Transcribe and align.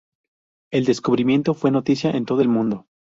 El 0.71 0.85
descubrimiento 0.85 1.53
fue 1.53 1.69
noticia 1.69 2.09
en 2.09 2.25
todo 2.25 2.41
el 2.41 2.47
mundo. 2.47 2.87